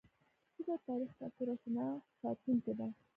ژبه 0.55 0.75
د 0.79 0.81
تاریخ، 0.87 1.11
کلتور 1.19 1.47
او 1.51 1.57
شناخت 1.63 2.09
ساتونکې 2.21 2.73
ده. 2.79 2.87